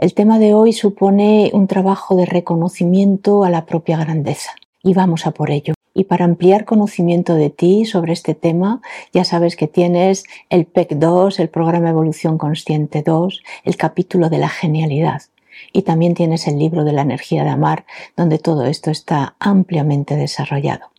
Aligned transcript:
El 0.00 0.14
tema 0.14 0.38
de 0.38 0.54
hoy 0.54 0.72
supone 0.72 1.50
un 1.52 1.66
trabajo 1.66 2.16
de 2.16 2.24
reconocimiento 2.24 3.44
a 3.44 3.50
la 3.50 3.66
propia 3.66 3.98
grandeza 3.98 4.52
y 4.82 4.94
vamos 4.94 5.26
a 5.26 5.32
por 5.32 5.50
ello. 5.50 5.74
Y 5.92 6.04
para 6.04 6.24
ampliar 6.24 6.64
conocimiento 6.64 7.34
de 7.34 7.50
ti 7.50 7.84
sobre 7.84 8.14
este 8.14 8.34
tema, 8.34 8.80
ya 9.12 9.24
sabes 9.24 9.56
que 9.56 9.66
tienes 9.66 10.24
el 10.48 10.64
PEC 10.64 10.92
2, 10.94 11.38
el 11.40 11.50
Programa 11.50 11.90
Evolución 11.90 12.38
Consciente 12.38 13.02
2, 13.02 13.42
el 13.64 13.76
capítulo 13.76 14.30
de 14.30 14.38
la 14.38 14.48
genialidad. 14.48 15.20
Y 15.70 15.82
también 15.82 16.14
tienes 16.14 16.48
el 16.48 16.58
libro 16.58 16.84
de 16.84 16.94
la 16.94 17.02
energía 17.02 17.44
de 17.44 17.50
amar, 17.50 17.84
donde 18.16 18.38
todo 18.38 18.64
esto 18.64 18.90
está 18.90 19.36
ampliamente 19.38 20.16
desarrollado. 20.16 20.89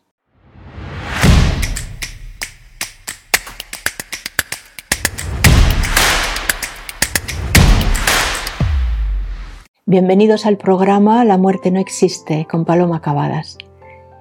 Bienvenidos 9.91 10.45
al 10.45 10.55
programa 10.55 11.25
La 11.25 11.37
muerte 11.37 11.69
no 11.69 11.81
existe 11.81 12.47
con 12.49 12.63
Paloma 12.63 13.01
Cavadas 13.01 13.57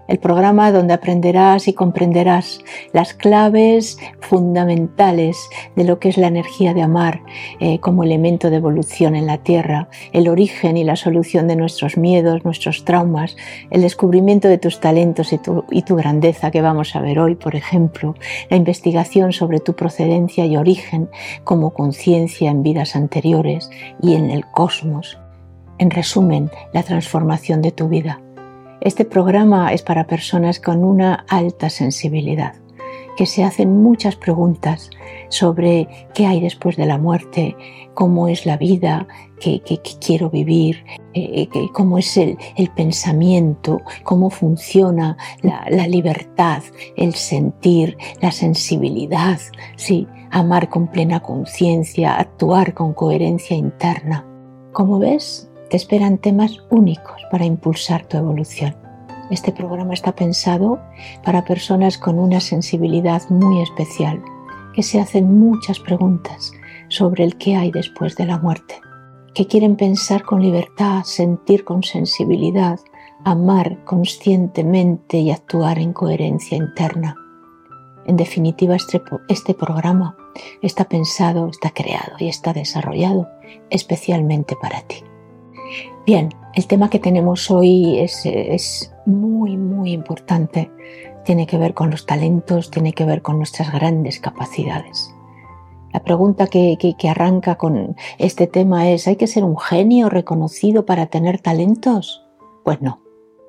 el 0.08 0.18
programa 0.18 0.72
donde 0.72 0.94
aprenderás 0.94 1.68
y 1.68 1.74
comprenderás 1.74 2.58
las 2.92 3.14
claves 3.14 3.96
fundamentales 4.18 5.38
de 5.76 5.84
lo 5.84 6.00
que 6.00 6.08
es 6.08 6.18
la 6.18 6.26
energía 6.26 6.74
de 6.74 6.82
amar 6.82 7.22
eh, 7.60 7.78
como 7.78 8.02
elemento 8.02 8.50
de 8.50 8.56
evolución 8.56 9.14
en 9.14 9.26
la 9.26 9.38
Tierra, 9.44 9.88
el 10.12 10.26
origen 10.26 10.76
y 10.76 10.82
la 10.82 10.96
solución 10.96 11.46
de 11.46 11.54
nuestros 11.54 11.96
miedos, 11.96 12.44
nuestros 12.44 12.84
traumas, 12.84 13.36
el 13.70 13.82
descubrimiento 13.82 14.48
de 14.48 14.58
tus 14.58 14.80
talentos 14.80 15.32
y 15.32 15.38
tu, 15.38 15.64
y 15.70 15.82
tu 15.82 15.94
grandeza 15.94 16.50
que 16.50 16.62
vamos 16.62 16.96
a 16.96 17.00
ver 17.00 17.20
hoy, 17.20 17.36
por 17.36 17.54
ejemplo, 17.54 18.16
la 18.50 18.56
investigación 18.56 19.32
sobre 19.32 19.60
tu 19.60 19.76
procedencia 19.76 20.44
y 20.44 20.56
origen 20.56 21.08
como 21.44 21.72
conciencia 21.72 22.50
en 22.50 22.64
vidas 22.64 22.96
anteriores 22.96 23.70
y 24.02 24.14
en 24.14 24.32
el 24.32 24.44
cosmos. 24.50 25.20
En 25.80 25.90
resumen, 25.90 26.50
la 26.74 26.82
transformación 26.82 27.62
de 27.62 27.72
tu 27.72 27.88
vida. 27.88 28.20
Este 28.82 29.06
programa 29.06 29.72
es 29.72 29.80
para 29.80 30.06
personas 30.06 30.60
con 30.60 30.84
una 30.84 31.24
alta 31.26 31.70
sensibilidad, 31.70 32.52
que 33.16 33.24
se 33.24 33.44
hacen 33.44 33.82
muchas 33.82 34.14
preguntas 34.14 34.90
sobre 35.30 35.88
qué 36.12 36.26
hay 36.26 36.42
después 36.42 36.76
de 36.76 36.84
la 36.84 36.98
muerte, 36.98 37.56
cómo 37.94 38.28
es 38.28 38.44
la 38.44 38.58
vida, 38.58 39.08
qué, 39.40 39.62
quiero 40.04 40.28
vivir, 40.28 40.84
eh, 41.14 41.48
cómo 41.72 41.96
es 41.96 42.14
el, 42.18 42.36
pensamiento, 42.76 43.80
cómo 44.04 44.28
funciona 44.28 45.16
la, 45.40 45.64
la, 45.70 45.86
libertad, 45.86 46.62
el 46.94 47.14
sentir, 47.14 47.96
la 48.20 48.32
sensibilidad, 48.32 49.40
sí, 49.76 50.06
amar 50.30 50.68
con 50.68 50.88
plena 50.88 51.20
conciencia, 51.20 52.16
actuar 52.16 52.74
con 52.74 52.92
coherencia 52.92 53.56
interna. 53.56 54.26
Como 54.72 54.98
ves, 54.98 55.49
te 55.70 55.76
esperan 55.76 56.18
temas 56.18 56.58
únicos 56.68 57.22
para 57.30 57.44
impulsar 57.44 58.04
tu 58.04 58.16
evolución. 58.16 58.74
Este 59.30 59.52
programa 59.52 59.94
está 59.94 60.12
pensado 60.12 60.80
para 61.24 61.44
personas 61.44 61.96
con 61.96 62.18
una 62.18 62.40
sensibilidad 62.40 63.22
muy 63.30 63.62
especial, 63.62 64.20
que 64.74 64.82
se 64.82 65.00
hacen 65.00 65.38
muchas 65.38 65.78
preguntas 65.78 66.52
sobre 66.88 67.22
el 67.22 67.36
qué 67.36 67.54
hay 67.54 67.70
después 67.70 68.16
de 68.16 68.26
la 68.26 68.38
muerte, 68.38 68.80
que 69.32 69.46
quieren 69.46 69.76
pensar 69.76 70.24
con 70.24 70.42
libertad, 70.42 71.04
sentir 71.04 71.64
con 71.64 71.84
sensibilidad, 71.84 72.80
amar 73.24 73.84
conscientemente 73.84 75.18
y 75.18 75.30
actuar 75.30 75.78
en 75.78 75.92
coherencia 75.92 76.56
interna. 76.56 77.14
En 78.06 78.16
definitiva, 78.16 78.74
este, 78.74 79.00
este 79.28 79.54
programa 79.54 80.16
está 80.62 80.84
pensado, 80.86 81.48
está 81.48 81.70
creado 81.70 82.16
y 82.18 82.28
está 82.28 82.52
desarrollado 82.52 83.28
especialmente 83.70 84.56
para 84.60 84.80
ti. 84.82 85.04
Bien, 86.06 86.30
el 86.54 86.66
tema 86.66 86.90
que 86.90 86.98
tenemos 86.98 87.50
hoy 87.50 87.98
es, 87.98 88.92
muy, 89.06 89.56
muy 89.56 89.92
importante. 89.92 90.70
Tiene 91.24 91.46
que 91.46 91.58
ver 91.58 91.74
con 91.74 91.90
los 91.90 92.06
talentos, 92.06 92.70
tiene 92.70 92.92
que 92.92 93.04
ver 93.04 93.22
con 93.22 93.38
nuestras 93.38 93.72
grandes 93.72 94.20
capacidades. 94.20 95.14
La 95.92 96.00
pregunta 96.00 96.46
que, 96.46 96.76
que, 96.78 97.08
arranca 97.08 97.56
con 97.56 97.96
este 98.18 98.46
tema 98.46 98.90
es, 98.90 99.08
¿hay 99.08 99.16
que 99.16 99.26
ser 99.26 99.44
un 99.44 99.58
genio 99.58 100.08
reconocido 100.08 100.86
para 100.86 101.06
tener 101.06 101.40
talentos? 101.40 102.24
Pues 102.64 102.80
no, 102.80 103.00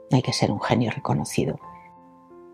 no 0.09 0.15
hay 0.15 0.21
que 0.21 0.33
ser 0.33 0.51
un 0.51 0.59
genio 0.59 0.91
reconocido. 0.91 1.59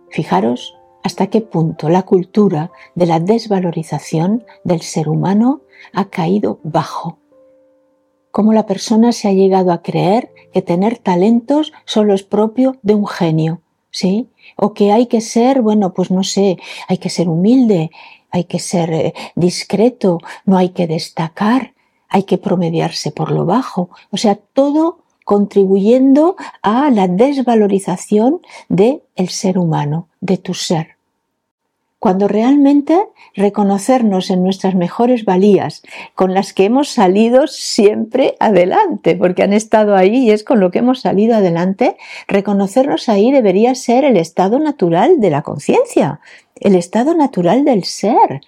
Fijaros 0.09 0.77
hasta 1.03 1.27
qué 1.27 1.41
punto 1.41 1.89
la 1.89 2.03
cultura 2.03 2.71
de 2.95 3.05
la 3.05 3.19
desvalorización 3.19 4.45
del 4.63 4.81
ser 4.81 5.07
humano 5.07 5.61
ha 5.93 6.05
caído 6.05 6.59
bajo 6.63 7.19
cómo 8.37 8.53
la 8.53 8.67
persona 8.67 9.13
se 9.13 9.27
ha 9.27 9.33
llegado 9.33 9.71
a 9.71 9.81
creer 9.81 10.31
que 10.53 10.61
tener 10.61 10.99
talentos 10.99 11.73
solo 11.85 12.13
es 12.13 12.21
propio 12.21 12.75
de 12.83 12.93
un 12.93 13.07
genio, 13.07 13.61
¿sí? 13.89 14.29
O 14.55 14.75
que 14.75 14.91
hay 14.91 15.07
que 15.07 15.21
ser, 15.21 15.63
bueno, 15.63 15.91
pues 15.91 16.11
no 16.11 16.23
sé, 16.23 16.59
hay 16.87 16.99
que 16.99 17.09
ser 17.09 17.29
humilde, 17.29 17.89
hay 18.29 18.43
que 18.43 18.59
ser 18.59 18.93
eh, 18.93 19.13
discreto, 19.33 20.19
no 20.45 20.55
hay 20.55 20.69
que 20.69 20.85
destacar, 20.85 21.73
hay 22.09 22.25
que 22.25 22.37
promediarse 22.37 23.09
por 23.09 23.31
lo 23.31 23.47
bajo. 23.47 23.89
O 24.11 24.17
sea, 24.17 24.35
todo 24.35 24.99
contribuyendo 25.25 26.35
a 26.61 26.91
la 26.91 27.07
desvalorización 27.07 28.41
del 28.69 29.01
el 29.15 29.29
ser 29.29 29.57
humano, 29.57 30.09
de 30.21 30.37
tu 30.37 30.53
ser 30.53 30.96
cuando 31.99 32.27
realmente 32.27 33.07
reconocernos 33.35 34.29
en 34.29 34.43
nuestras 34.43 34.75
mejores 34.75 35.25
valías, 35.25 35.81
con 36.13 36.33
las 36.33 36.53
que 36.53 36.65
hemos 36.65 36.89
salido 36.89 37.47
siempre 37.47 38.35
adelante, 38.39 39.15
porque 39.15 39.43
han 39.43 39.53
estado 39.53 39.95
ahí 39.95 40.25
y 40.25 40.31
es 40.31 40.43
con 40.43 40.59
lo 40.59 40.69
que 40.69 40.79
hemos 40.79 41.01
salido 41.01 41.35
adelante, 41.35 41.97
reconocernos 42.27 43.09
ahí 43.09 43.31
debería 43.31 43.73
ser 43.73 44.03
el 44.03 44.17
estado 44.17 44.59
natural 44.59 45.19
de 45.19 45.29
la 45.31 45.41
conciencia, 45.41 46.19
el 46.55 46.75
estado 46.75 47.15
natural 47.15 47.65
del 47.65 47.83
ser. 47.83 48.41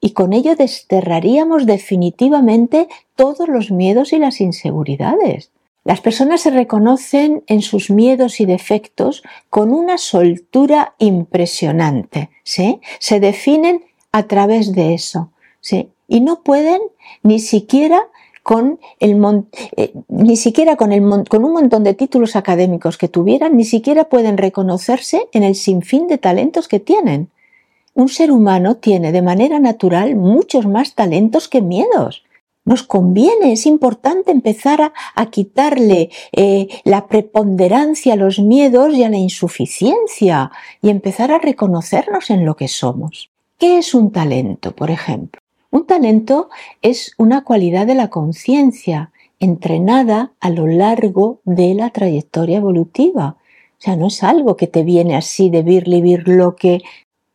Y 0.00 0.12
con 0.12 0.32
ello 0.32 0.54
desterraríamos 0.54 1.66
definitivamente 1.66 2.88
todos 3.16 3.48
los 3.48 3.72
miedos 3.72 4.12
y 4.12 4.18
las 4.18 4.40
inseguridades. 4.40 5.50
Las 5.88 6.02
personas 6.02 6.42
se 6.42 6.50
reconocen 6.50 7.44
en 7.46 7.62
sus 7.62 7.88
miedos 7.88 8.40
y 8.40 8.44
defectos 8.44 9.22
con 9.48 9.72
una 9.72 9.96
soltura 9.96 10.94
impresionante, 10.98 12.28
¿sí? 12.44 12.82
Se 12.98 13.20
definen 13.20 13.82
a 14.12 14.24
través 14.24 14.74
de 14.74 14.92
eso, 14.92 15.30
¿sí? 15.62 15.88
Y 16.06 16.20
no 16.20 16.42
pueden 16.42 16.82
ni 17.22 17.38
siquiera 17.38 18.02
con 18.42 18.78
el 19.00 19.18
eh, 19.78 19.94
ni 20.08 20.36
siquiera 20.36 20.76
con, 20.76 20.92
el 20.92 21.00
con 21.26 21.42
un 21.42 21.52
montón 21.54 21.84
de 21.84 21.94
títulos 21.94 22.36
académicos 22.36 22.98
que 22.98 23.08
tuvieran, 23.08 23.56
ni 23.56 23.64
siquiera 23.64 24.10
pueden 24.10 24.36
reconocerse 24.36 25.26
en 25.32 25.42
el 25.42 25.54
sinfín 25.54 26.06
de 26.06 26.18
talentos 26.18 26.68
que 26.68 26.80
tienen. 26.80 27.30
Un 27.94 28.10
ser 28.10 28.30
humano 28.30 28.74
tiene 28.74 29.10
de 29.10 29.22
manera 29.22 29.58
natural 29.58 30.16
muchos 30.16 30.66
más 30.66 30.94
talentos 30.94 31.48
que 31.48 31.62
miedos 31.62 32.24
nos 32.68 32.82
conviene, 32.82 33.52
es 33.52 33.64
importante 33.64 34.30
empezar 34.30 34.92
a, 35.14 35.26
quitarle 35.30 36.10
eh, 36.32 36.68
la 36.84 37.06
preponderancia 37.06 38.12
a 38.12 38.16
los 38.16 38.40
miedos 38.40 38.94
y 38.94 39.04
a 39.04 39.08
la 39.08 39.16
insuficiencia 39.16 40.50
y 40.82 40.90
empezar 40.90 41.32
a 41.32 41.38
reconocernos 41.38 42.28
en 42.28 42.44
lo 42.44 42.56
que 42.56 42.68
somos. 42.68 43.30
¿Qué 43.58 43.78
es 43.78 43.94
un 43.94 44.12
talento, 44.12 44.76
por 44.76 44.90
ejemplo? 44.90 45.40
Un 45.70 45.86
talento 45.86 46.50
es 46.82 47.12
una 47.16 47.42
cualidad 47.42 47.86
de 47.86 47.94
la 47.94 48.08
conciencia 48.08 49.12
entrenada 49.40 50.32
a 50.38 50.50
lo 50.50 50.66
largo 50.66 51.40
de 51.44 51.74
la 51.74 51.88
trayectoria 51.88 52.58
evolutiva. 52.58 53.38
O 53.78 53.80
sea, 53.80 53.96
no 53.96 54.08
es 54.08 54.22
algo 54.22 54.56
que 54.56 54.66
te 54.66 54.82
viene 54.82 55.16
así 55.16 55.48
de 55.48 55.62
vir 55.62 56.28
lo 56.28 56.54
que 56.54 56.82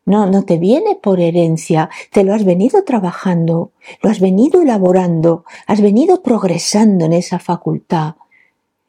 no, 0.06 0.26
no 0.26 0.44
te 0.44 0.58
viene 0.58 0.96
por 0.96 1.20
herencia, 1.20 1.90
te 2.12 2.24
lo 2.24 2.34
has 2.34 2.44
venido 2.44 2.84
trabajando, 2.84 3.72
lo 4.02 4.10
has 4.10 4.20
venido 4.20 4.62
elaborando, 4.62 5.46
has 5.66 5.82
venido 5.82 6.22
progresando 6.22 7.06
en 7.06 7.14
esa 7.14 7.40
facultad. 7.40 8.16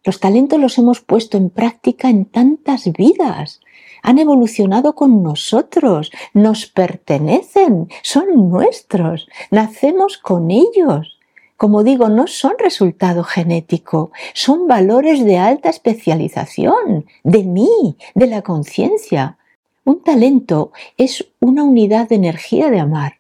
Los 0.05 0.21
talentos 0.21 0.61
los 0.61 0.77
hemos 0.77 1.01
puesto 1.01 1.39
en 1.39 1.51
práctica 1.51 2.11
en 2.11 2.27
tantas 2.27 2.93
vidas. 2.93 3.61
Han 4.03 4.19
evolucionado 4.19 4.95
con 4.95 5.23
nosotros, 5.23 6.11
nos 6.35 6.67
pertenecen, 6.67 7.89
son 8.03 8.51
nuestros, 8.51 9.29
nacemos 9.51 10.19
con 10.19 10.51
ellos. 10.51 11.19
Como 11.57 11.85
digo, 11.85 12.11
no 12.11 12.27
son 12.27 12.53
resultado 12.59 13.25
genético, 13.25 14.11
son 14.35 14.67
valores 14.67 15.25
de 15.25 15.39
alta 15.39 15.71
especialización, 15.71 17.07
de 17.23 17.45
mí, 17.45 17.97
de 18.15 18.27
la 18.27 18.43
conciencia. 18.43 19.39
Un 19.85 20.03
talento 20.03 20.73
es 20.97 21.27
una 21.41 21.65
unidad 21.65 22.09
de 22.09 22.17
energía 22.17 22.71
de 22.71 22.81
amar. 22.81 23.19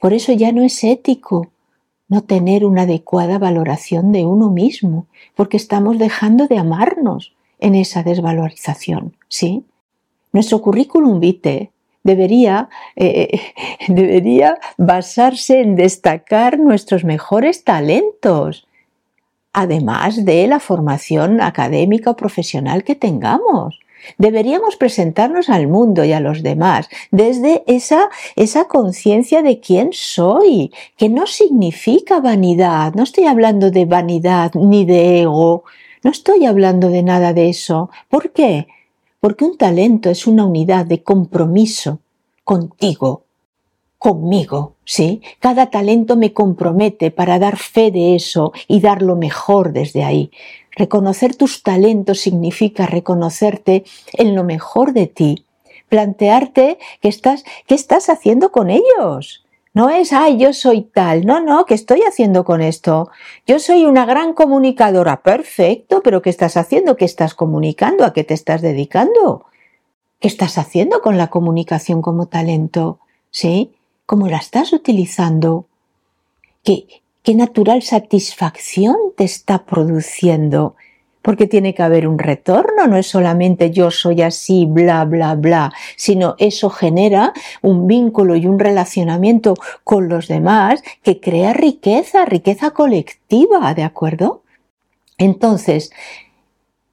Por 0.00 0.12
eso 0.12 0.32
ya 0.32 0.52
no 0.52 0.62
es 0.62 0.82
ético 0.84 1.52
no 2.08 2.22
tener 2.22 2.64
una 2.64 2.82
adecuada 2.82 3.38
valoración 3.38 4.12
de 4.12 4.26
uno 4.26 4.50
mismo, 4.50 5.06
porque 5.34 5.56
estamos 5.56 5.98
dejando 5.98 6.46
de 6.46 6.58
amarnos 6.58 7.32
en 7.58 7.74
esa 7.74 8.02
desvalorización, 8.02 9.16
¿sí? 9.28 9.64
Nuestro 10.32 10.60
currículum 10.60 11.20
vitae 11.20 11.70
debería, 12.02 12.68
eh, 12.96 13.40
debería 13.88 14.58
basarse 14.76 15.60
en 15.60 15.76
destacar 15.76 16.58
nuestros 16.58 17.04
mejores 17.04 17.64
talentos, 17.64 18.66
además 19.52 20.24
de 20.24 20.46
la 20.46 20.60
formación 20.60 21.40
académica 21.40 22.10
o 22.10 22.16
profesional 22.16 22.84
que 22.84 22.94
tengamos. 22.94 23.78
Deberíamos 24.18 24.76
presentarnos 24.76 25.48
al 25.48 25.68
mundo 25.68 26.04
y 26.04 26.12
a 26.12 26.20
los 26.20 26.42
demás 26.42 26.88
desde 27.10 27.62
esa, 27.66 28.10
esa 28.36 28.66
conciencia 28.66 29.42
de 29.42 29.60
quién 29.60 29.90
soy, 29.92 30.72
que 30.96 31.08
no 31.08 31.26
significa 31.26 32.20
vanidad. 32.20 32.94
No 32.94 33.02
estoy 33.02 33.24
hablando 33.24 33.70
de 33.70 33.84
vanidad 33.84 34.52
ni 34.54 34.84
de 34.84 35.22
ego. 35.22 35.64
No 36.02 36.10
estoy 36.10 36.46
hablando 36.46 36.88
de 36.88 37.02
nada 37.02 37.32
de 37.32 37.48
eso. 37.48 37.90
¿Por 38.08 38.32
qué? 38.32 38.66
Porque 39.20 39.44
un 39.44 39.56
talento 39.56 40.10
es 40.10 40.26
una 40.26 40.44
unidad 40.44 40.84
de 40.84 41.02
compromiso 41.02 42.00
contigo, 42.42 43.22
conmigo, 43.98 44.74
¿sí? 44.84 45.22
Cada 45.38 45.70
talento 45.70 46.16
me 46.16 46.32
compromete 46.32 47.12
para 47.12 47.38
dar 47.38 47.56
fe 47.56 47.92
de 47.92 48.16
eso 48.16 48.52
y 48.66 48.80
dar 48.80 49.00
lo 49.00 49.14
mejor 49.14 49.72
desde 49.72 50.02
ahí. 50.02 50.32
Reconocer 50.76 51.36
tus 51.36 51.62
talentos 51.62 52.20
significa 52.20 52.86
reconocerte 52.86 53.84
en 54.14 54.34
lo 54.34 54.44
mejor 54.44 54.92
de 54.92 55.06
ti, 55.06 55.44
plantearte 55.88 56.78
qué 57.00 57.08
estás, 57.08 57.44
qué 57.66 57.74
estás 57.74 58.08
haciendo 58.08 58.52
con 58.52 58.70
ellos. 58.70 59.44
No 59.74 59.88
es, 59.88 60.12
ay, 60.12 60.38
yo 60.38 60.52
soy 60.52 60.82
tal. 60.82 61.24
No, 61.24 61.40
no, 61.40 61.64
¿qué 61.64 61.74
estoy 61.74 62.02
haciendo 62.02 62.44
con 62.44 62.60
esto? 62.60 63.10
Yo 63.46 63.58
soy 63.58 63.84
una 63.84 64.04
gran 64.04 64.34
comunicadora. 64.34 65.22
Perfecto, 65.22 66.02
pero 66.02 66.20
¿qué 66.20 66.28
estás 66.28 66.58
haciendo? 66.58 66.96
¿Qué 66.96 67.06
estás 67.06 67.34
comunicando? 67.34 68.04
¿A 68.04 68.12
qué 68.12 68.22
te 68.22 68.34
estás 68.34 68.60
dedicando? 68.60 69.46
¿Qué 70.20 70.28
estás 70.28 70.58
haciendo 70.58 71.00
con 71.00 71.16
la 71.16 71.28
comunicación 71.28 72.02
como 72.02 72.26
talento? 72.26 72.98
¿Sí? 73.30 73.72
¿Cómo 74.04 74.28
la 74.28 74.36
estás 74.36 74.74
utilizando? 74.74 75.64
¿Qué, 76.62 77.01
qué 77.22 77.34
natural 77.34 77.82
satisfacción 77.82 78.96
te 79.16 79.24
está 79.24 79.64
produciendo? 79.64 80.76
porque 81.22 81.46
tiene 81.46 81.72
que 81.72 81.82
haber 81.82 82.06
un 82.06 82.18
retorno, 82.18 82.86
no 82.88 82.96
es 82.96 83.06
solamente 83.06 83.70
yo 83.70 83.90
soy 83.90 84.22
así, 84.22 84.66
bla, 84.66 85.04
bla, 85.04 85.34
bla, 85.36 85.72
sino 85.96 86.34
eso 86.38 86.68
genera 86.68 87.32
un 87.62 87.86
vínculo 87.86 88.36
y 88.36 88.46
un 88.46 88.58
relacionamiento 88.58 89.54
con 89.84 90.08
los 90.08 90.28
demás 90.28 90.82
que 91.02 91.20
crea 91.20 91.52
riqueza, 91.52 92.24
riqueza 92.24 92.72
colectiva, 92.72 93.72
¿de 93.74 93.84
acuerdo? 93.84 94.42
Entonces, 95.16 95.92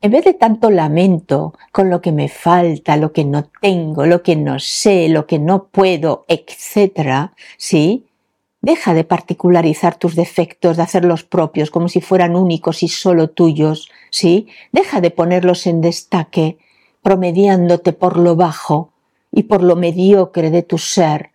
en 0.02 0.12
vez 0.12 0.24
de 0.24 0.34
tanto 0.34 0.70
lamento 0.70 1.54
con 1.72 1.90
lo 1.90 2.02
que 2.02 2.12
me 2.12 2.30
falta, 2.30 2.96
lo 2.96 3.12
que 3.12 3.25
no 3.25 3.50
tengo, 3.62 4.06
lo 4.06 4.22
que 4.22 4.36
no 4.36 4.60
sé, 4.60 5.10
lo 5.10 5.25
que 5.25 5.40
no 5.40 5.66
puedo, 5.66 6.25
etcétera, 6.28 7.34
¿sí? 7.58 8.06
Deja 8.62 8.94
de 8.94 9.06
particularizar 9.06 9.98
tus 9.98 10.16
defectos, 10.16 10.76
de 10.76 10.84
hacerlos 10.84 11.24
propios 11.24 11.72
como 11.72 11.88
si 11.88 12.02
fueran 12.02 12.36
únicos 12.36 12.84
y 12.84 12.90
solo 12.90 13.30
tuyos, 13.30 13.90
¿sí? 14.10 14.48
Deja 14.74 15.00
de 15.00 15.12
ponerlos 15.12 15.66
en 15.66 15.80
destaque, 15.80 16.58
promediándote 17.02 17.94
por 17.94 18.18
lo 18.18 18.36
bajo 18.36 18.92
y 19.32 19.44
por 19.44 19.64
lo 19.64 19.78
mediocre 19.78 20.52
de 20.52 20.64
tu 20.64 20.78
ser. 20.78 21.32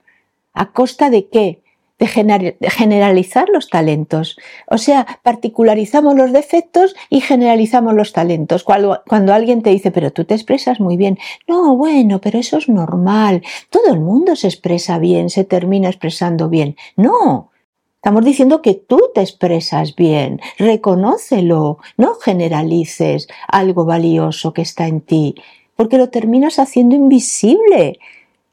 ¿A 0.53 0.73
costa 0.73 1.09
de 1.09 1.29
qué? 1.29 1.64
De 1.99 2.71
generalizar 2.71 3.49
los 3.49 3.69
talentos. 3.69 4.37
O 4.69 4.79
sea, 4.79 5.07
particularizamos 5.23 6.17
los 6.17 6.33
defectos 6.33 6.97
y 7.09 7.21
generalizamos 7.21 7.95
los 7.95 8.13
talentos. 8.13 8.65
Cuando, 8.65 9.03
cuando, 9.07 9.33
alguien 9.33 9.63
te 9.63 9.71
dice, 9.71 9.91
pero 9.91 10.13
tú 10.13 10.25
te 10.25 10.35
expresas 10.35 10.81
muy 10.81 10.97
bien, 10.97 11.19
no, 11.47 11.77
bueno, 11.77 12.21
pero 12.21 12.39
eso 12.39 12.59
es 12.59 12.69
normal. 12.69 13.43
Todo 13.71 13.93
el 13.93 14.01
mundo 14.01 14.35
se 14.35 14.49
expresa 14.49 14.99
bien, 14.99 15.31
se 15.31 15.45
termina 15.45 15.89
expresando 15.89 16.49
bien. 16.49 16.77
No. 16.97 17.51
Estamos 17.97 18.25
diciendo 18.25 18.61
que 18.61 18.75
tú 18.75 19.01
te 19.15 19.23
expresas 19.23 19.97
bien, 19.97 20.39
reconócelo, 20.59 21.79
no 21.97 22.17
generalices 22.17 23.29
algo 23.49 23.87
valioso 23.87 24.53
que 24.53 24.61
está 24.61 24.89
en 24.89 25.01
ti, 25.01 25.37
porque 25.75 25.97
lo 25.97 26.11
terminas 26.11 26.59
haciendo 26.59 26.95
invisible. 26.97 27.99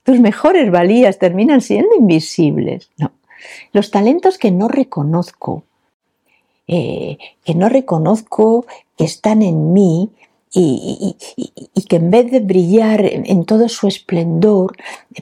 Tus 0.04 0.22
mejores 0.22 0.72
valías 0.72 1.20
terminan 1.20 1.60
siendo 1.60 1.94
invisibles. 1.98 2.92
No. 2.98 3.12
Los 3.74 3.92
talentos 3.92 4.38
que 4.38 4.52
no 4.52 4.68
reconozco, 4.68 5.64
eh, 6.68 7.18
que 7.44 7.56
no 7.56 7.70
reconozco 7.70 8.66
que 8.98 9.04
están 9.06 9.42
en 9.42 9.74
mí 9.74 10.12
y, 10.54 11.16
que 11.88 11.96
en 11.96 12.12
vez 12.12 12.30
de 12.32 12.40
brillar 12.40 13.06
en, 13.06 13.46
todo 13.46 13.70
su 13.70 13.88
esplendor, 13.88 14.76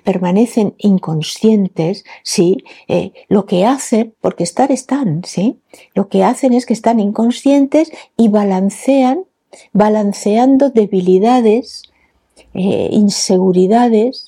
permanecen 0.03 0.73
inconscientes, 0.77 2.03
¿sí? 2.23 2.63
Eh, 2.87 3.11
lo 3.27 3.45
que 3.45 3.65
hacen, 3.65 4.13
porque 4.21 4.43
estar 4.43 4.71
están, 4.71 5.23
¿sí? 5.25 5.59
Lo 5.93 6.09
que 6.09 6.23
hacen 6.23 6.53
es 6.53 6.65
que 6.65 6.73
están 6.73 6.99
inconscientes 6.99 7.91
y 8.17 8.29
balancean, 8.29 9.23
balanceando 9.71 10.71
debilidades, 10.71 11.83
eh, 12.53 12.89
inseguridades, 12.91 14.25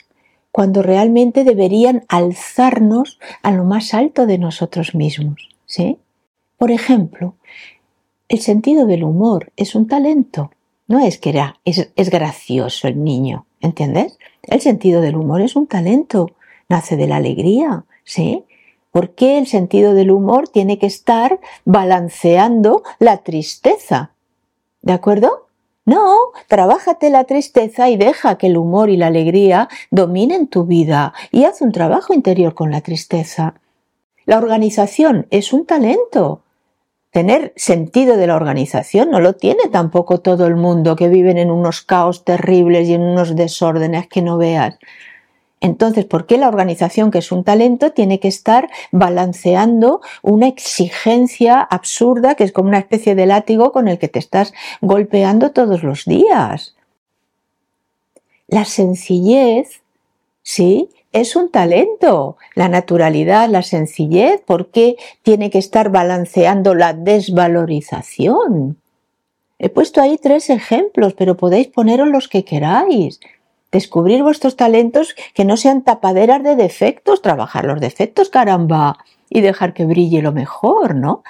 cuando 0.52 0.82
realmente 0.82 1.44
deberían 1.44 2.04
alzarnos 2.08 3.20
a 3.42 3.52
lo 3.52 3.64
más 3.64 3.94
alto 3.94 4.26
de 4.26 4.38
nosotros 4.38 4.96
mismos. 4.96 5.50
¿sí? 5.66 5.98
Por 6.58 6.72
ejemplo, 6.72 7.36
el 8.28 8.40
sentido 8.40 8.86
del 8.86 9.04
humor 9.04 9.52
es 9.56 9.76
un 9.76 9.88
talento. 9.88 10.52
No 10.88 11.00
es 11.00 11.18
que 11.18 11.30
era, 11.30 11.60
es, 11.64 12.10
gracioso 12.10 12.88
el 12.88 13.04
niño, 13.04 13.46
¿entiendes? 13.62 14.20
El 14.44 14.60
sentido 14.62 15.02
del 15.02 15.16
humor 15.16 15.42
es 15.42 15.56
un 15.56 15.68
talento, 15.68 16.32
nace 16.68 16.98
de 16.98 17.08
la 17.08 17.16
alegría, 17.16 17.86
¿sí? 18.04 18.44
¿Por 18.92 19.16
qué 19.16 19.38
el 19.38 19.48
sentido 19.48 19.94
del 19.94 20.12
humor 20.12 20.50
tiene 20.50 20.78
que 20.80 20.86
estar 20.86 21.40
balanceando 21.64 22.84
la 23.00 23.18
tristeza? 23.18 24.12
¿De 24.82 24.92
acuerdo? 24.92 25.48
No, 25.86 26.18
trabájate 26.48 27.10
la 27.10 27.24
tristeza 27.24 27.90
y 27.90 27.98
deja 27.98 28.38
que 28.38 28.48
el 28.48 28.58
humor 28.58 28.90
y 28.90 28.98
la 28.98 29.08
alegría 29.08 29.68
dominen 29.90 30.48
tu 30.48 30.66
vida 30.66 31.14
y 31.32 31.46
haz 31.46 31.62
un 31.62 31.72
trabajo 31.72 32.14
interior 32.14 32.54
con 32.54 32.72
la 32.72 32.82
tristeza. 32.82 33.56
La 34.26 34.38
organización 34.38 35.26
es 35.32 35.54
un 35.54 35.66
talento. 35.66 36.44
Tener 37.10 37.52
sentido 37.56 38.16
de 38.16 38.28
la 38.28 38.36
organización 38.36 39.10
no 39.10 39.20
lo 39.20 39.34
tiene 39.34 39.68
tampoco 39.72 40.20
todo 40.20 40.46
el 40.46 40.56
mundo 40.56 40.96
que 40.96 41.10
viven 41.10 41.38
en 41.38 41.50
unos 41.50 41.82
caos 41.82 42.24
terribles 42.24 42.88
y 42.88 42.94
en 42.94 43.02
unos 43.02 43.36
desórdenes 43.36 44.08
que 44.08 44.22
no 44.22 44.38
veas. 44.38 44.78
Entonces, 45.62 46.06
¿por 46.06 46.26
qué 46.26 46.40
la 46.40 46.48
organización, 46.48 47.12
que 47.12 47.20
es 47.20 47.32
un 47.32 47.44
talento, 47.44 47.92
tiene 47.92 48.20
que 48.20 48.28
estar 48.28 48.70
balanceando 48.92 50.02
una 50.24 50.48
exigencia 50.48 51.62
absurda 51.62 52.34
que 52.34 52.44
es 52.44 52.52
como 52.52 52.70
una 52.70 52.80
especie 52.80 53.14
de 53.14 53.28
látigo 53.28 53.72
con 53.72 53.88
el 53.88 54.00
que 54.00 54.08
te 54.08 54.18
estás 54.18 54.54
golpeando 54.82 55.52
todos 55.52 55.84
los 55.84 56.06
días? 56.06 56.76
La 58.48 58.66
sencillez, 58.66 59.84
¿sí? 60.42 60.90
Es 61.14 61.36
un 61.36 61.52
talento. 61.52 62.38
La 62.56 62.68
naturalidad, 62.68 63.48
la 63.48 63.62
sencillez, 63.62 64.42
¿por 64.42 64.72
qué 64.72 64.98
tiene 65.22 65.52
que 65.52 65.60
estar 65.60 65.92
balanceando 65.92 66.74
la 66.74 66.94
desvalorización? 66.94 68.78
He 69.60 69.70
puesto 69.70 70.02
ahí 70.02 70.18
tres 70.18 70.50
ejemplos, 70.50 71.14
pero 71.14 71.38
podéis 71.38 71.68
poneros 71.68 72.08
los 72.08 72.28
que 72.28 72.44
queráis 72.44 73.20
descubrir 73.72 74.24
vuestros 74.24 74.56
talentos 74.56 75.16
que 75.34 75.46
no 75.46 75.58
sean 75.58 75.84
tapaderas 75.84 76.44
de 76.44 76.56
defectos, 76.56 77.22
trabajar 77.22 77.66
los 77.66 77.80
defectos, 77.80 78.30
caramba, 78.30 78.98
y 79.32 79.42
dejar 79.42 79.74
que 79.74 79.86
brille 79.86 80.22
lo 80.22 80.34
mejor, 80.34 80.94
¿no? 80.94 81.24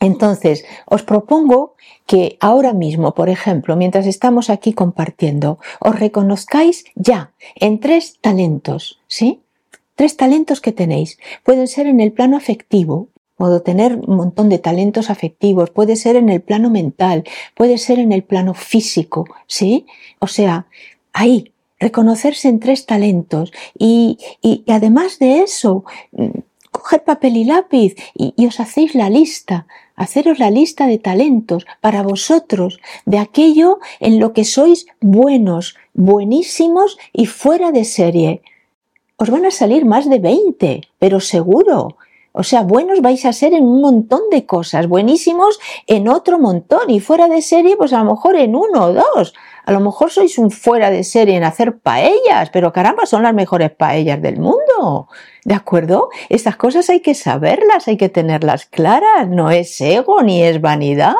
Entonces, 0.00 0.64
os 0.86 1.02
propongo 1.02 1.74
que 2.06 2.36
ahora 2.40 2.72
mismo, 2.72 3.14
por 3.14 3.28
ejemplo, 3.28 3.76
mientras 3.76 4.06
estamos 4.06 4.50
aquí 4.50 4.72
compartiendo, 4.72 5.58
os 5.78 5.98
reconozcáis 5.98 6.84
ya 6.94 7.32
en 7.54 7.80
tres 7.80 8.18
talentos, 8.20 9.00
¿sí? 9.06 9.40
Tres 9.94 10.16
talentos 10.16 10.60
que 10.60 10.72
tenéis. 10.72 11.18
Pueden 11.44 11.68
ser 11.68 11.86
en 11.86 12.00
el 12.00 12.12
plano 12.12 12.38
afectivo, 12.38 13.08
puedo 13.36 13.62
tener 13.62 13.96
un 13.96 14.16
montón 14.16 14.48
de 14.48 14.58
talentos 14.58 15.10
afectivos, 15.10 15.70
puede 15.70 15.96
ser 15.96 16.16
en 16.16 16.30
el 16.30 16.40
plano 16.40 16.70
mental, 16.70 17.24
puede 17.54 17.78
ser 17.78 17.98
en 17.98 18.12
el 18.12 18.22
plano 18.24 18.54
físico, 18.54 19.26
¿sí? 19.46 19.86
O 20.18 20.26
sea, 20.26 20.66
ahí, 21.12 21.52
reconocerse 21.78 22.48
en 22.48 22.60
tres 22.60 22.86
talentos 22.86 23.52
y, 23.78 24.18
además 24.68 25.18
de 25.18 25.40
eso, 25.42 25.84
mm, 26.12 26.40
coger 26.70 27.04
papel 27.04 27.36
y 27.36 27.44
lápiz 27.44 27.94
y, 28.14 28.34
y, 28.36 28.46
os 28.46 28.60
hacéis 28.60 28.94
la 28.94 29.10
lista, 29.10 29.66
haceros 29.96 30.38
la 30.38 30.50
lista 30.50 30.86
de 30.86 30.98
talentos 30.98 31.66
para 31.80 32.02
vosotros, 32.02 32.80
de 33.06 33.18
aquello 33.18 33.78
en 33.98 34.20
lo 34.20 34.32
que 34.32 34.44
sois 34.44 34.86
buenos, 35.00 35.76
buenísimos 35.94 36.98
y 37.12 37.26
fuera 37.26 37.72
de 37.72 37.84
serie. 37.84 38.42
Os 39.16 39.30
van 39.30 39.44
a 39.44 39.50
salir 39.50 39.84
más 39.84 40.08
de 40.08 40.18
20, 40.18 40.82
pero 40.98 41.20
seguro. 41.20 41.96
O 42.32 42.44
sea, 42.44 42.62
buenos 42.62 43.00
vais 43.00 43.24
a 43.24 43.32
ser 43.32 43.54
en 43.54 43.64
un 43.64 43.80
montón 43.80 44.20
de 44.30 44.46
cosas, 44.46 44.86
buenísimos 44.86 45.58
en 45.88 46.08
otro 46.08 46.38
montón 46.38 46.88
y 46.88 47.00
fuera 47.00 47.26
de 47.26 47.42
serie, 47.42 47.76
pues 47.76 47.92
a 47.92 48.04
lo 48.04 48.12
mejor 48.12 48.36
en 48.36 48.54
uno 48.54 48.84
o 48.84 48.92
dos. 48.92 49.34
A 49.64 49.72
lo 49.72 49.80
mejor 49.80 50.10
sois 50.10 50.38
un 50.38 50.50
fuera 50.50 50.90
de 50.90 51.02
serie 51.02 51.36
en 51.36 51.42
hacer 51.42 51.78
paellas, 51.78 52.50
pero 52.52 52.72
caramba, 52.72 53.04
son 53.04 53.24
las 53.24 53.34
mejores 53.34 53.72
paellas 53.72 54.22
del 54.22 54.38
mundo. 54.38 55.08
¿De 55.44 55.54
acuerdo? 55.54 56.08
Estas 56.28 56.56
cosas 56.56 56.88
hay 56.88 57.00
que 57.00 57.14
saberlas, 57.14 57.88
hay 57.88 57.96
que 57.96 58.08
tenerlas 58.08 58.64
claras. 58.66 59.28
No 59.28 59.50
es 59.50 59.80
ego 59.80 60.22
ni 60.22 60.42
es 60.42 60.60
vanidad, 60.60 61.14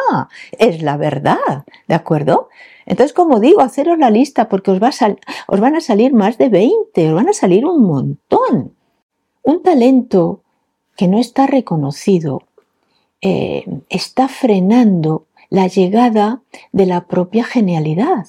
es 0.59 0.81
la 0.81 0.97
verdad. 0.97 1.65
¿De 1.89 1.95
acuerdo? 1.95 2.49
Entonces, 2.87 3.13
como 3.13 3.41
digo, 3.41 3.61
haceros 3.61 3.99
la 3.99 4.11
lista 4.11 4.49
porque 4.49 4.71
os, 4.71 4.81
va 4.81 4.91
os 5.47 5.61
van 5.61 5.77
a 5.77 5.81
salir 5.81 6.13
más 6.13 6.39
de 6.39 6.49
20, 6.49 7.09
os 7.09 7.15
van 7.15 7.29
a 7.29 7.33
salir 7.33 7.67
un 7.67 7.85
montón. 7.85 8.75
Un 9.43 9.63
talento 9.63 10.43
que 11.01 11.09
no 11.09 11.19
está 11.19 11.47
reconocido 11.47 12.43
eh, 13.23 13.65
está 13.89 14.29
frenando 14.29 15.25
la 15.49 15.67
llegada 15.67 16.43
de 16.73 16.85
la 16.85 17.07
propia 17.07 17.43
genialidad. 17.43 18.27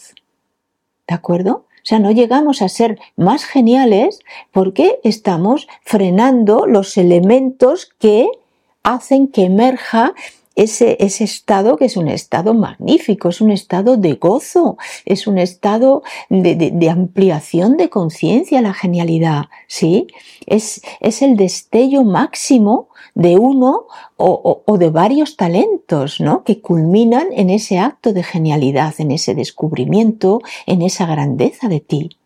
¿De 1.06 1.13
acuerdo? 1.13 1.66
O 1.68 1.84
sea, 1.84 2.00
no 2.00 2.12
llegamos 2.12 2.62
a 2.62 2.70
ser 2.70 2.98
más 3.18 3.44
geniales 3.44 4.22
porque 4.54 5.01
estamos 5.04 5.68
frenando 5.82 6.66
los 6.66 6.96
elementos 6.96 7.92
que 8.00 8.30
hacen 8.84 9.28
que 9.28 9.44
emerja 9.44 10.13
ese, 10.55 10.98
ese, 11.00 11.24
estado 11.24 11.77
que 11.77 11.86
es 11.86 11.98
un 11.98 12.08
estado 12.08 12.53
magnífico, 12.53 13.29
es 13.29 13.41
un 13.41 13.51
estado 13.51 13.98
de 13.98 14.13
gozo, 14.13 14.77
es 15.05 15.27
un 15.27 15.38
estado 15.38 16.03
de, 16.29 16.89
ampliación 16.89 17.77
de 17.77 17.89
conciencia, 17.89 18.62
la 18.62 18.74
genialidad, 18.74 19.46
¿sí? 19.67 20.08
Es, 20.46 20.81
es 21.00 21.22
el 21.22 21.38
destello 21.38 22.03
máximo 22.03 22.89
de 23.15 23.38
uno 23.38 23.88
o, 24.17 24.77
de 24.77 24.89
varios 24.89 25.38
talentos, 25.38 26.20
¿no? 26.20 26.43
Que 26.43 26.62
culminan 26.62 27.27
en 27.31 27.50
ese 27.50 27.79
acto 27.79 28.13
de 28.13 28.24
genialidad, 28.24 28.93
en 29.00 29.12
ese 29.12 29.34
descubrimiento, 29.36 30.41
en 30.65 30.81
esa 30.81 31.05
grandeza 31.05 31.67
de 31.67 31.79
ti. 31.79 32.17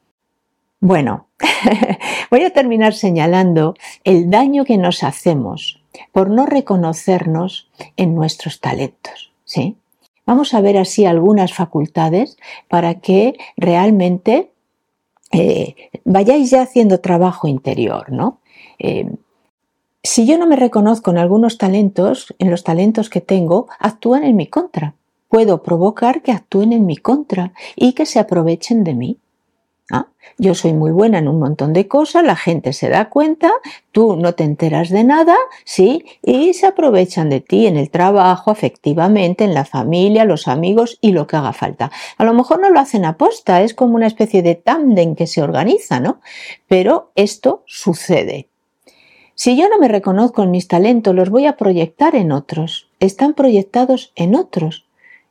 Bueno, 0.79 1.27
voy 2.31 2.43
a 2.43 2.51
terminar 2.51 2.93
señalando 2.93 3.75
el 4.03 4.29
daño 4.29 4.65
que 4.65 4.77
nos 4.77 5.03
hacemos 5.03 5.81
por 6.11 6.29
no 6.29 6.45
reconocernos 6.45 7.69
en 7.97 8.15
nuestros 8.15 8.59
talentos, 8.59 9.31
¿sí? 9.43 9.75
Vamos 10.25 10.53
a 10.53 10.61
ver 10.61 10.77
así 10.77 11.05
algunas 11.05 11.53
facultades 11.53 12.37
para 12.67 12.95
que 12.95 13.37
realmente 13.57 14.51
eh, 15.31 15.75
vayáis 16.03 16.49
ya 16.49 16.63
haciendo 16.63 16.99
trabajo 16.99 17.47
interior, 17.47 18.11
¿no? 18.11 18.39
Eh, 18.79 19.07
si 20.03 20.25
yo 20.27 20.37
no 20.37 20.45
me 20.45 20.55
reconozco 20.55 21.11
en 21.11 21.17
algunos 21.17 21.57
talentos, 21.57 22.33
en 22.37 22.51
los 22.51 22.63
talentos 22.63 23.09
que 23.09 23.21
tengo, 23.21 23.67
actúan 23.79 24.23
en 24.23 24.35
mi 24.35 24.47
contra. 24.47 24.93
Puedo 25.29 25.63
provocar 25.63 26.21
que 26.21 26.31
actúen 26.31 26.73
en 26.73 26.85
mi 26.85 26.97
contra 26.97 27.53
y 27.75 27.93
que 27.93 28.05
se 28.05 28.19
aprovechen 28.19 28.83
de 28.83 28.93
mí. 28.93 29.17
Yo 30.37 30.53
soy 30.53 30.73
muy 30.73 30.91
buena 30.91 31.19
en 31.19 31.27
un 31.27 31.39
montón 31.39 31.73
de 31.73 31.87
cosas, 31.87 32.23
la 32.23 32.35
gente 32.35 32.73
se 32.73 32.89
da 32.89 33.09
cuenta, 33.09 33.51
tú 33.91 34.15
no 34.17 34.33
te 34.33 34.43
enteras 34.43 34.89
de 34.89 35.03
nada, 35.03 35.35
¿sí? 35.63 36.05
Y 36.21 36.53
se 36.53 36.67
aprovechan 36.67 37.29
de 37.29 37.39
ti 37.39 37.67
en 37.67 37.77
el 37.77 37.89
trabajo, 37.89 38.51
efectivamente, 38.51 39.43
en 39.43 39.53
la 39.53 39.65
familia, 39.65 40.25
los 40.25 40.47
amigos 40.47 40.97
y 41.01 41.11
lo 41.11 41.27
que 41.27 41.37
haga 41.37 41.53
falta. 41.53 41.91
A 42.17 42.25
lo 42.25 42.33
mejor 42.33 42.59
no 42.59 42.69
lo 42.69 42.79
hacen 42.79 43.05
aposta, 43.05 43.61
es 43.61 43.73
como 43.73 43.95
una 43.95 44.07
especie 44.07 44.41
de 44.41 44.55
tándem 44.55 45.15
que 45.15 45.27
se 45.27 45.41
organiza, 45.41 45.99
¿no? 45.99 46.19
Pero 46.67 47.11
esto 47.15 47.63
sucede. 47.65 48.49
Si 49.35 49.57
yo 49.57 49.67
no 49.67 49.77
me 49.79 49.89
reconozco 49.89 50.43
en 50.43 50.51
mis 50.51 50.69
talentos, 50.69 51.13
los 51.13 51.29
voy 51.29 51.45
a 51.45 51.57
proyectar 51.57 52.15
en 52.15 52.31
otros. 52.31 52.87
Están 53.01 53.33
proyectados 53.33 54.13
en 54.15 54.33
otros. 54.33 54.84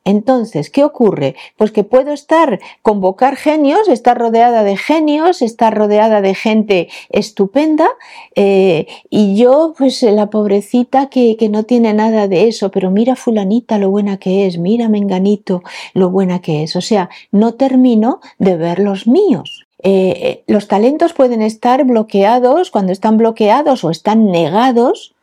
Entonces, 0.04 0.70
¿qué 0.70 0.84
ocurre? 0.84 1.34
Pues 1.56 1.72
que 1.72 1.82
puedo 1.82 2.12
estar, 2.12 2.60
convocar 2.82 3.36
genios, 3.36 3.88
estar 3.88 4.18
rodeada 4.18 4.62
de 4.62 4.76
genios, 4.76 5.40
estar 5.40 5.74
rodeada 5.74 6.20
de 6.20 6.34
gente 6.34 6.88
estupenda, 7.08 7.88
eh, 8.34 8.86
y 9.08 9.36
yo, 9.36 9.74
pues 9.76 10.02
la 10.02 10.28
pobrecita 10.28 11.08
que, 11.08 11.36
que, 11.36 11.48
no 11.48 11.62
tiene 11.62 11.94
nada 11.94 12.28
de 12.28 12.48
eso, 12.48 12.70
pero 12.70 12.90
mira 12.90 13.16
fulanita 13.16 13.78
lo 13.78 13.90
buena 13.90 14.18
que 14.18 14.46
es, 14.46 14.58
mira 14.58 14.88
menganito 14.88 15.62
lo 15.94 16.10
buena 16.10 16.40
que 16.40 16.62
es. 16.64 16.76
O 16.76 16.80
sea, 16.80 17.08
no 17.30 17.54
termino 17.54 18.20
de 18.38 18.56
ver 18.56 18.80
los 18.80 19.06
míos. 19.06 19.66
Eh, 19.86 20.44
los 20.46 20.66
talentos 20.66 21.12
pueden 21.12 21.42
estar 21.42 21.84
bloqueados, 21.84 22.70
cuando 22.70 22.90
están 22.90 23.18
bloqueados 23.18 23.84
o 23.84 23.90
están 23.90 24.30
negados, 24.30 25.13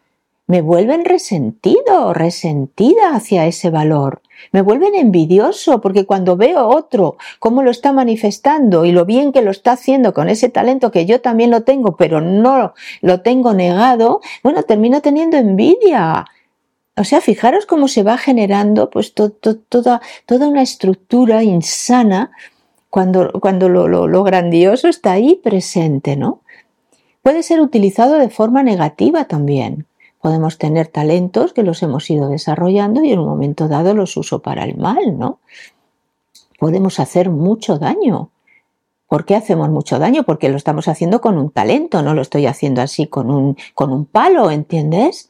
me 0.48 0.62
vuelven 0.62 1.06
resentido, 1.06 2.14
resentida 2.14 3.16
hacia 3.16 3.46
ese 3.46 3.70
valor. 3.70 4.22
Me 4.52 4.62
vuelven 4.62 4.96
envidioso 4.96 5.82
porque 5.82 6.06
cuando 6.06 6.36
veo 6.36 6.68
otro 6.68 7.18
cómo 7.40 7.64
lo 7.64 7.72
está 7.72 7.94
manifestando 7.94 8.84
y 8.86 8.92
lo 8.92 9.06
bien 9.06 9.32
que 9.32 9.42
lo 9.42 9.52
está 9.52 9.74
haciendo 9.74 10.14
con 10.14 10.30
ese 10.30 10.50
talento 10.50 10.92
que 10.92 11.06
yo 11.06 11.22
también 11.22 11.52
lo 11.52 11.64
tengo, 11.64 11.96
pero 11.96 12.22
no 12.22 12.74
lo 13.02 13.22
tengo 13.22 13.54
negado, 13.54 14.20
bueno, 14.44 14.64
termino 14.64 15.02
teniendo 15.02 15.38
envidia. 15.38 16.26
O 16.98 17.04
sea, 17.04 17.22
fijaros 17.22 17.66
cómo 17.66 17.88
se 17.88 18.04
va 18.04 18.18
generando 18.18 18.90
pues 18.90 19.14
toda, 19.14 20.02
toda 20.26 20.48
una 20.48 20.62
estructura 20.62 21.44
insana 21.44 22.32
cuando, 22.90 23.32
cuando 23.40 23.70
lo, 23.70 23.88
lo, 23.88 24.24
grandioso 24.24 24.90
está 24.90 25.14
ahí 25.14 25.40
presente, 25.42 26.18
¿no? 26.18 26.42
Puede 27.24 27.42
ser 27.42 27.62
utilizado 27.62 28.16
de 28.16 28.30
forma 28.30 28.64
negativa 28.64 29.26
también. 29.26 29.88
Podemos 30.22 30.58
tener 30.58 30.88
talentos 30.88 31.54
que 31.54 31.64
los 31.64 31.82
hemos 31.84 32.10
ido 32.10 32.30
desarrollando 32.30 33.04
y 33.04 33.12
en 33.12 33.20
un 33.20 33.28
momento 33.28 33.68
dado 33.68 33.94
los 33.94 34.16
uso 34.18 34.40
para 34.40 34.64
el 34.64 34.78
mal, 34.78 35.18
¿no? 35.18 35.40
Podemos 36.60 37.00
hacer 37.00 37.30
mucho 37.30 37.80
daño. 37.80 38.30
¿Por 39.08 39.26
qué 39.26 39.36
hacemos 39.36 39.70
mucho 39.70 40.00
daño? 40.00 40.24
Porque 40.24 40.48
lo 40.48 40.58
estamos 40.58 40.88
haciendo 40.88 41.20
con 41.20 41.38
un 41.38 41.50
talento, 41.50 42.02
no 42.02 42.14
lo 42.14 42.22
estoy 42.22 42.46
haciendo 42.46 42.82
así 42.82 43.08
con 43.08 43.30
un, 43.30 43.58
con 43.74 43.92
un 43.92 44.06
palo, 44.06 44.52
¿entiendes? 44.52 45.30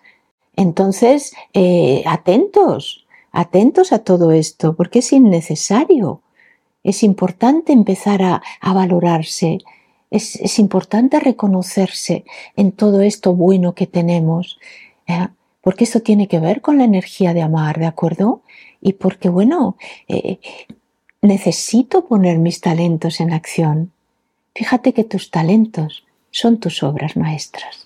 Entonces, 0.56 1.34
eh, 1.54 2.04
atentos, 2.06 3.08
atentos 3.32 3.92
a 3.94 4.00
todo 4.00 4.32
esto, 4.32 4.76
porque 4.76 5.00
es 5.00 5.12
innecesario. 5.14 6.22
Es 6.84 7.04
importante 7.04 7.74
empezar 7.74 8.22
a, 8.22 8.42
valorarse, 8.62 9.60
es, 10.12 10.60
importante 10.60 11.20
reconocerse 11.20 12.26
en 12.58 12.74
todo 12.74 13.02
esto 13.02 13.34
bueno 13.34 13.74
que 13.74 13.88
tenemos, 13.88 14.60
¿eh? 15.08 15.30
porque 15.62 15.86
esto 15.86 16.02
tiene 16.02 16.28
que 16.28 16.40
ver 16.40 16.62
con 16.62 16.78
la 16.78 16.84
energía 16.84 17.34
de 17.34 17.42
amar, 17.42 17.80
¿de 17.80 17.86
acuerdo? 17.86 18.42
Y 18.82 18.94
porque, 18.94 19.30
bueno, 19.30 19.78
eh, 20.08 20.40
necesito 21.22 22.06
poner 22.06 22.40
mis 22.40 22.60
talentos 22.60 23.22
en 23.22 23.32
acción. 23.32 23.92
Fíjate 24.54 24.94
que 24.94 25.06
tus 25.06 25.32
talentos 25.32 26.06
son 26.30 26.60
tus 26.60 26.84
obras 26.84 27.16
maestras. 27.16 27.86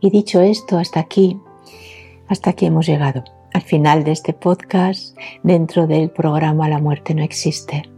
Y 0.00 0.10
dicho 0.10 0.40
esto, 0.40 0.78
hasta 0.78 0.98
aquí, 0.98 1.38
hasta 2.26 2.50
aquí 2.50 2.66
hemos 2.66 2.86
llegado, 2.86 3.22
al 3.52 3.62
final 3.62 4.02
de 4.02 4.12
este 4.12 4.32
podcast, 4.32 5.16
dentro 5.42 5.86
del 5.86 6.10
programa 6.10 6.68
La 6.68 6.78
muerte 6.78 7.14
no 7.14 7.22
existe. 7.22 7.97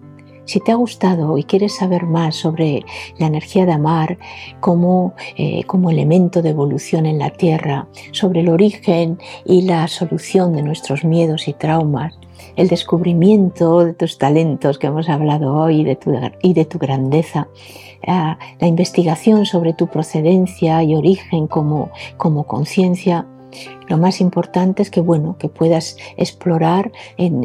Si 0.50 0.59
te 0.59 0.73
ha 0.73 0.75
gustado 0.75 1.38
y 1.38 1.45
quieres 1.45 1.76
saber 1.76 2.07
más 2.07 2.35
sobre 2.35 2.85
la 3.19 3.28
energía 3.28 3.66
de 3.66 3.73
amar 3.73 4.19
como, 4.59 5.14
eh, 5.37 5.62
como 5.62 5.92
elemento 5.92 6.42
de 6.42 6.49
evolución 6.49 7.07
en 7.07 7.21
la 7.21 7.30
Tierra, 7.30 7.87
sobre 8.11 8.40
el 8.40 8.49
origen 8.49 9.21
y 9.45 9.62
la 9.62 9.87
solución 9.87 10.52
de 10.52 10.62
nuestros 10.62 11.04
miedos 11.04 11.47
y 11.47 11.52
traumas, 11.52 12.19
el 12.57 12.66
descubrimiento 12.66 13.85
de 13.85 13.95
tus 13.95 14.19
talentos 14.19 14.80
que 14.80 14.88
hemos 14.88 15.09
hablado 15.09 15.54
hoy 15.54 15.85
de 15.85 15.95
tu, 15.95 16.12
y 16.42 16.52
de 16.52 16.64
tu 16.64 16.80
grandeza, 16.80 17.47
ah, 18.09 18.37
la 18.59 18.66
investigación 18.66 19.47
sobre 19.47 19.73
tu 19.73 19.87
procedencia 19.87 20.83
y 20.83 20.97
origen 20.97 21.47
como, 21.47 21.92
como 22.16 22.42
conciencia, 22.42 23.25
lo 23.88 23.99
más 23.99 24.21
importante 24.21 24.83
es 24.83 24.90
que, 24.90 25.00
bueno, 25.00 25.37
que 25.38 25.49
puedas 25.49 25.97
explorar 26.16 26.92
en, 27.16 27.40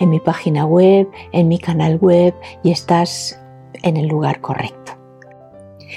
mi 0.00 0.20
página 0.20 0.64
web, 0.64 1.08
en 1.32 1.48
mi 1.48 1.58
canal 1.58 1.96
web 1.96 2.34
y 2.62 2.70
estás 2.70 3.40
en 3.82 3.96
el 3.96 4.06
lugar 4.06 4.40
correcto. 4.40 4.92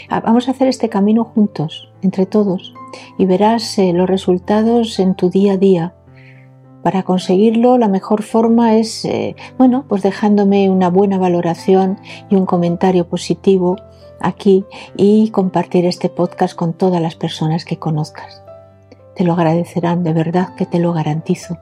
Ah, 0.10 0.22
vamos 0.22 0.48
a 0.48 0.52
hacer 0.52 0.68
este 0.68 0.90
camino 0.90 1.24
juntos, 1.24 1.92
entre 2.02 2.26
todos, 2.26 2.74
y 3.18 3.26
verás 3.26 3.78
eh, 3.78 3.94
los 3.94 4.10
resultados 4.10 5.00
en 5.00 5.16
tu 5.16 5.30
día 5.30 5.54
a 5.54 5.58
día. 5.58 5.96
Para 6.84 7.04
conseguirlo, 7.04 7.78
la 7.78 7.88
mejor 7.88 8.22
forma 8.22 8.76
es, 8.76 9.06
eh, 9.06 9.36
bueno, 9.58 9.86
pues 9.88 10.04
dejándome 10.04 10.70
una 10.70 10.90
buena 10.90 11.18
valoración 11.18 11.98
y 12.30 12.36
un 12.36 12.46
comentario 12.46 13.08
positivo 13.08 13.78
aquí 14.20 14.66
y 14.96 15.30
compartir 15.30 15.86
este 15.86 16.10
podcast 16.10 16.56
con 16.56 16.74
todas 16.74 17.02
las 17.02 17.16
personas 17.16 17.66
que 17.66 17.78
conozcas 17.78 18.45
te 19.16 19.24
lo 19.24 19.34
agradecerán, 19.34 20.04
de 20.04 20.14
verdad 20.14 20.56
que 20.56 20.66
te 20.66 20.80
lo 20.80 20.94
garantizo. 20.94 21.58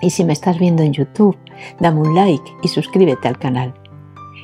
Y 0.00 0.10
si 0.10 0.24
me 0.24 0.32
estás 0.32 0.58
viendo 0.58 0.82
en 0.82 0.92
YouTube, 0.92 1.36
dame 1.80 2.00
un 2.00 2.14
like 2.14 2.50
y 2.62 2.68
suscríbete 2.68 3.28
al 3.28 3.38
canal. 3.38 3.74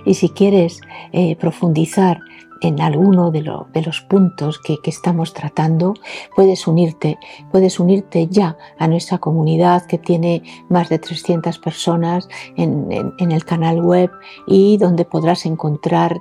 Y 0.04 0.14
si 0.14 0.30
quieres 0.30 0.80
eh, 1.12 1.36
profundizar 1.36 2.20
en 2.62 2.80
alguno 2.80 3.30
de, 3.30 3.42
los 3.42 4.00
puntos 4.02 4.58
que, 4.58 4.78
estamos 4.84 5.32
tratando, 5.32 5.94
puedes 6.36 6.66
unirte, 6.66 7.18
puedes 7.50 7.80
unirte 7.80 8.26
ya 8.28 8.56
a 8.78 8.86
nuestra 8.86 9.18
comunidad 9.18 9.86
que 9.86 9.98
tiene 9.98 10.42
más 10.68 10.88
de 10.88 10.98
300 10.98 11.58
personas 11.58 12.28
en, 12.56 13.14
en 13.18 13.32
el 13.32 13.44
canal 13.44 13.82
web 13.82 14.10
y 14.46 14.76
donde 14.76 15.04
podrás 15.04 15.46
encontrar 15.46 16.20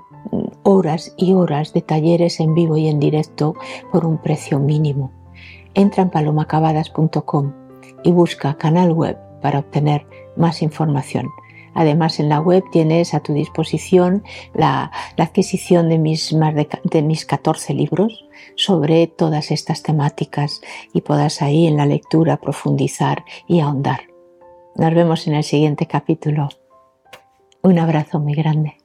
horas 0.63 1.13
y 1.17 1.33
horas 1.33 1.73
de 1.73 1.81
talleres 1.81 2.39
en 2.39 2.53
vivo 2.53 2.77
y 2.77 2.87
en 2.87 2.99
directo 2.99 3.55
por 3.91 4.05
un 4.05 4.17
precio 4.17 4.59
mínimo. 4.59 5.18
Entra 5.79 6.03
en 6.03 6.09
palomacabadas.com 6.09 7.53
y 8.03 8.11
busca 8.11 8.57
canal 8.57 8.91
web 8.91 9.17
para 9.41 9.59
obtener 9.59 10.05
más 10.35 10.61
información. 10.61 11.29
Además, 11.73 12.19
en 12.19 12.27
la 12.27 12.41
web 12.41 12.65
tienes 12.69 13.13
a 13.13 13.21
tu 13.21 13.31
disposición 13.31 14.25
la, 14.53 14.91
adquisición 15.17 15.87
de 15.87 15.97
mis, 15.97 16.35
de, 16.83 17.01
mis 17.01 17.25
14 17.25 17.73
libros 17.73 18.25
sobre 18.55 19.07
todas 19.07 19.51
estas 19.51 19.81
temáticas 19.81 20.59
y 20.93 20.99
puedas 20.99 21.41
ahí 21.41 21.65
en 21.65 21.77
la 21.77 21.85
lectura 21.85 22.41
profundizar 22.41 23.23
y 23.47 23.61
ahondar. 23.61 24.01
Nos 24.75 24.93
vemos 24.93 25.27
en 25.27 25.35
el 25.35 25.45
siguiente 25.45 25.85
capítulo. 25.85 26.49
Un 27.61 27.79
abrazo 27.79 28.19
muy 28.19 28.33
grande. 28.33 28.78